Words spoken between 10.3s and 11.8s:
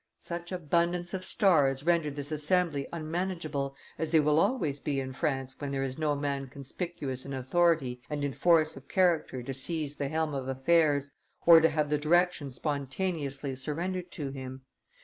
of affairs or to